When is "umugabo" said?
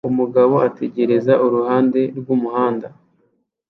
0.09-0.53